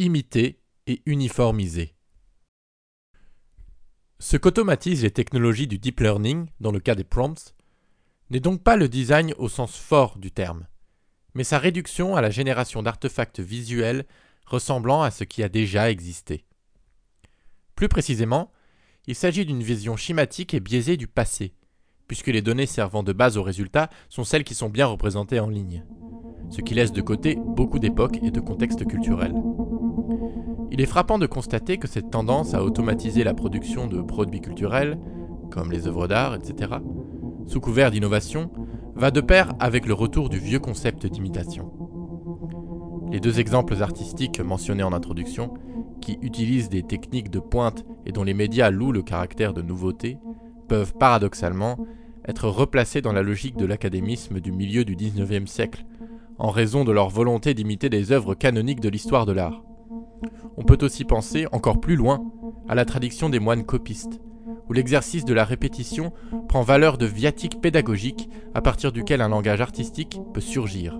[0.00, 1.94] imiter et uniformiser.
[4.18, 7.54] Ce qu'automatisent les technologies du deep learning, dans le cas des prompts,
[8.30, 10.66] n'est donc pas le design au sens fort du terme,
[11.34, 14.06] mais sa réduction à la génération d'artefacts visuels
[14.46, 16.46] ressemblant à ce qui a déjà existé.
[17.76, 18.52] Plus précisément,
[19.06, 21.54] il s'agit d'une vision schématique et biaisée du passé,
[22.08, 25.48] puisque les données servant de base aux résultats sont celles qui sont bien représentées en
[25.48, 25.84] ligne,
[26.48, 29.34] ce qui laisse de côté beaucoup d'époques et de contextes culturels.
[30.70, 34.98] Il est frappant de constater que cette tendance à automatiser la production de produits culturels,
[35.50, 36.74] comme les œuvres d'art, etc.,
[37.46, 38.50] sous couvert d'innovation,
[38.94, 41.72] va de pair avec le retour du vieux concept d'imitation.
[43.10, 45.54] Les deux exemples artistiques mentionnés en introduction,
[46.00, 50.18] qui utilisent des techniques de pointe et dont les médias louent le caractère de nouveauté,
[50.68, 51.78] peuvent paradoxalement
[52.26, 55.84] être replacés dans la logique de l'académisme du milieu du XIXe siècle,
[56.38, 59.64] en raison de leur volonté d'imiter des œuvres canoniques de l'histoire de l'art.
[60.56, 62.30] On peut aussi penser, encore plus loin,
[62.68, 64.20] à la tradition des moines copistes,
[64.68, 66.12] où l'exercice de la répétition
[66.48, 70.98] prend valeur de viatique pédagogique à partir duquel un langage artistique peut surgir.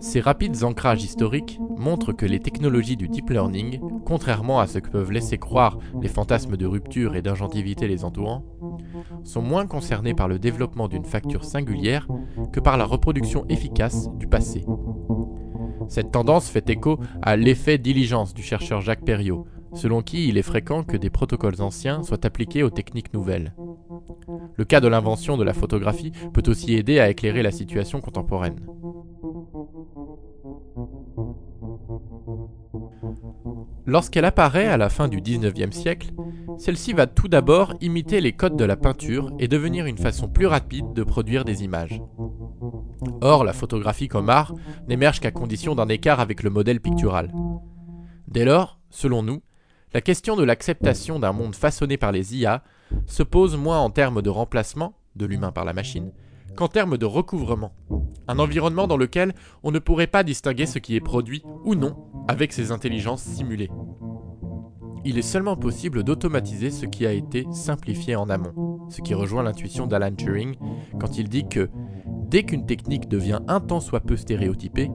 [0.00, 4.90] Ces rapides ancrages historiques montrent que les technologies du deep learning, contrairement à ce que
[4.90, 8.44] peuvent laisser croire les fantasmes de rupture et d'ingentivité les entourant,
[9.24, 12.08] sont moins concernés par le développement d'une facture singulière
[12.52, 14.64] que par la reproduction efficace du passé.
[15.88, 20.42] Cette tendance fait écho à l'effet diligence du chercheur Jacques Perriot, selon qui il est
[20.42, 23.54] fréquent que des protocoles anciens soient appliqués aux techniques nouvelles.
[24.56, 28.60] Le cas de l'invention de la photographie peut aussi aider à éclairer la situation contemporaine.
[33.86, 36.12] Lorsqu'elle apparaît à la fin du XIXe siècle,
[36.58, 40.46] celle-ci va tout d'abord imiter les codes de la peinture et devenir une façon plus
[40.46, 42.00] rapide de produire des images.
[43.20, 44.54] Or, la photographie comme art
[44.88, 47.30] n'émerge qu'à condition d'un écart avec le modèle pictural.
[48.28, 49.42] Dès lors, selon nous,
[49.92, 52.62] la question de l'acceptation d'un monde façonné par les IA
[53.06, 56.10] se pose moins en termes de remplacement de l'humain par la machine
[56.56, 57.72] qu'en termes de recouvrement.
[58.28, 61.96] Un environnement dans lequel on ne pourrait pas distinguer ce qui est produit ou non
[62.28, 63.70] avec ces intelligences simulées.
[65.04, 69.42] Il est seulement possible d'automatiser ce qui a été simplifié en amont, ce qui rejoint
[69.42, 70.54] l'intuition d'Alan Turing
[70.98, 71.68] quand il dit que
[72.30, 74.90] dès qu'une technique devient un tant soit peu stéréotypée,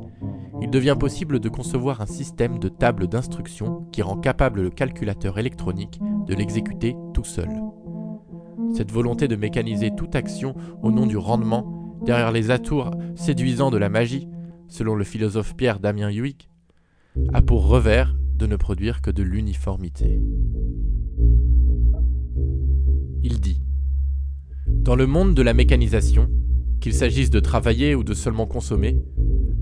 [0.62, 5.38] il devient possible de concevoir un système de table d'instructions qui rend capable le calculateur
[5.38, 7.50] électronique de l'exécuter tout seul.
[8.76, 13.78] Cette volonté de mécaniser toute action au nom du rendement, derrière les atours séduisants de
[13.78, 14.28] la magie,
[14.68, 16.50] selon le philosophe Pierre Damien Huyck,
[17.34, 20.22] a pour revers de ne produire que de l'uniformité.
[23.24, 23.62] Il dit
[24.68, 26.30] Dans le monde de la mécanisation,
[26.80, 29.04] qu'il s'agisse de travailler ou de seulement consommer,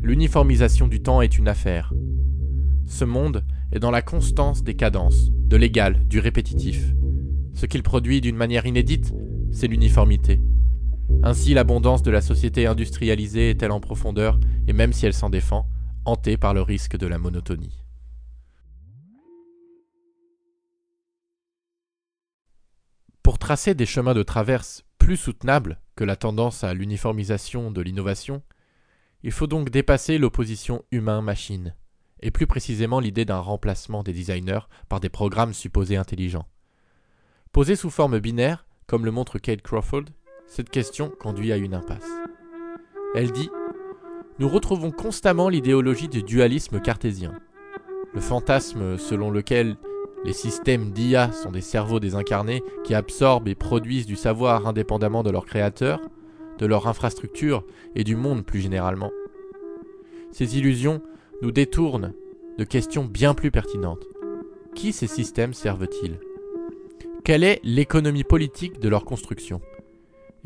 [0.02, 1.94] l'uniformisation du temps est une affaire.
[2.86, 6.94] Ce monde est dans la constance des cadences, de l'égal, du répétitif,
[7.58, 9.16] ce qu'il produit d'une manière inédite,
[9.52, 10.40] c'est l'uniformité.
[11.24, 15.68] Ainsi l'abondance de la société industrialisée est-elle en profondeur, et même si elle s'en défend,
[16.06, 17.84] hantée par le risque de la monotonie.
[23.24, 28.42] Pour tracer des chemins de traverse plus soutenables que la tendance à l'uniformisation de l'innovation,
[29.24, 31.76] il faut donc dépasser l'opposition humain-machine,
[32.22, 36.48] et plus précisément l'idée d'un remplacement des designers par des programmes supposés intelligents.
[37.52, 40.06] Posée sous forme binaire, comme le montre Kate Crawford,
[40.48, 42.10] cette question conduit à une impasse.
[43.14, 43.50] Elle dit
[44.40, 47.34] Nous retrouvons constamment l'idéologie du dualisme cartésien,
[48.14, 49.78] le fantasme selon lequel
[50.24, 55.30] les systèmes d'IA sont des cerveaux désincarnés qui absorbent et produisent du savoir indépendamment de
[55.30, 56.02] leur créateur,
[56.58, 57.64] de leur infrastructure
[57.96, 59.12] et du monde plus généralement.
[60.32, 61.02] Ces illusions
[61.42, 62.14] nous détournent
[62.58, 64.06] de questions bien plus pertinentes.
[64.76, 66.20] Qui ces systèmes servent-ils?
[67.24, 69.62] Quelle est l'économie politique de leur construction?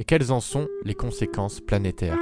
[0.01, 2.17] Et quelles en sont les conséquences planétaires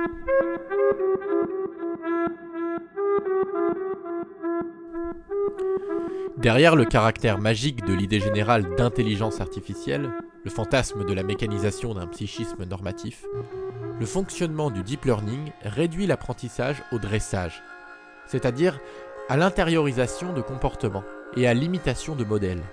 [6.36, 10.12] Derrière le caractère magique de l'idée générale d'intelligence artificielle,
[10.44, 13.24] le fantasme de la mécanisation d'un psychisme normatif,
[13.98, 17.64] le fonctionnement du deep learning réduit l'apprentissage au dressage,
[18.28, 18.78] c'est-à-dire
[19.30, 21.06] à l'intériorisation de comportements
[21.38, 22.64] et à l'imitation de modèles.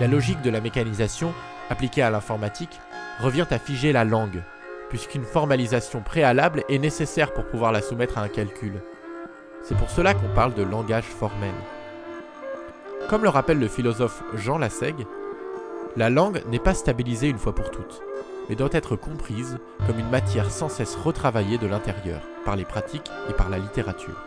[0.00, 1.34] La logique de la mécanisation,
[1.68, 2.80] appliquée à l'informatique,
[3.20, 4.42] revient à figer la langue,
[4.88, 8.72] puisqu'une formalisation préalable est nécessaire pour pouvoir la soumettre à un calcul.
[9.62, 11.52] C'est pour cela qu'on parle de langage formel.
[13.08, 15.06] Comme le rappelle le philosophe Jean Lassègue,
[15.96, 18.00] La langue n'est pas stabilisée une fois pour toutes,
[18.48, 23.10] mais doit être comprise comme une matière sans cesse retravaillée de l'intérieur, par les pratiques
[23.28, 24.22] et par la littérature.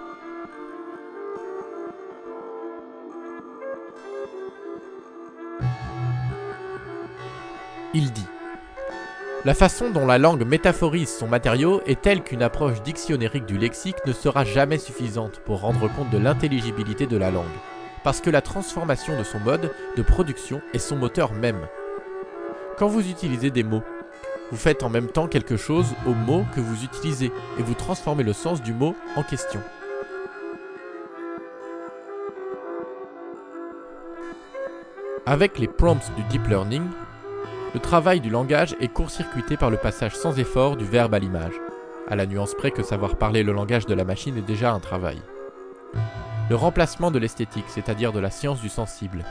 [7.93, 8.27] Il dit
[9.45, 13.97] La façon dont la langue métaphorise son matériau est telle qu'une approche dictionnérique du lexique
[14.05, 17.43] ne sera jamais suffisante pour rendre compte de l'intelligibilité de la langue,
[18.05, 21.59] parce que la transformation de son mode de production est son moteur même.
[22.77, 23.83] Quand vous utilisez des mots,
[24.49, 27.29] vous faites en même temps quelque chose aux mots que vous utilisez
[27.59, 29.59] et vous transformez le sens du mot en question.
[35.25, 36.83] Avec les prompts du deep learning,
[37.73, 41.55] le travail du langage est court-circuité par le passage sans effort du verbe à l'image,
[42.07, 44.79] à la nuance près que savoir parler le langage de la machine est déjà un
[44.79, 45.19] travail.
[46.51, 49.25] Le remplacement de l'esthétique, c'est-à-dire de la science du sensible,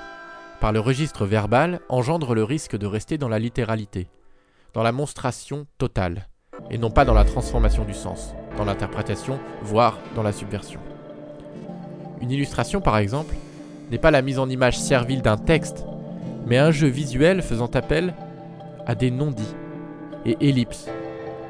[0.60, 4.08] par le registre verbal engendre le risque de rester dans la littéralité,
[4.74, 6.26] dans la monstration totale,
[6.68, 10.80] et non pas dans la transformation du sens, dans l'interprétation, voire dans la subversion.
[12.20, 13.36] Une illustration, par exemple,
[13.92, 15.84] n'est pas la mise en image servile d'un texte,
[16.46, 18.14] mais un jeu visuel faisant appel
[18.86, 19.54] à des non-dits
[20.26, 20.88] et ellipses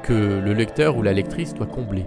[0.03, 2.05] que le lecteur ou la lectrice doit combler.